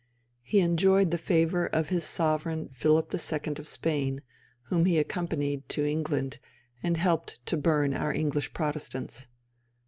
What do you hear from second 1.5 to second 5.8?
of his sovereign Philip II. of Spain, whom he accompanied